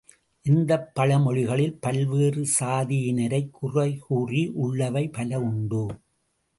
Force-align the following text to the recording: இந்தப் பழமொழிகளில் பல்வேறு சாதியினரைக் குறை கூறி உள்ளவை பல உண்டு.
இந்தப் 0.45 0.95
பழமொழிகளில் 0.95 1.77
பல்வேறு 1.79 2.45
சாதியினரைக் 2.59 3.51
குறை 3.51 3.97
கூறி 3.99 4.43
உள்ளவை 4.61 5.07
பல 5.11 5.39
உண்டு. 5.41 5.85